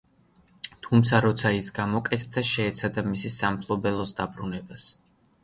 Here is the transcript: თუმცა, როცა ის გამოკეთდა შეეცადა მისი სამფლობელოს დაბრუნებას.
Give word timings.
თუმცა, 0.85 1.19
როცა 1.25 1.51
ის 1.57 1.69
გამოკეთდა 1.75 2.43
შეეცადა 2.53 3.05
მისი 3.11 3.33
სამფლობელოს 3.37 4.17
დაბრუნებას. 4.23 4.91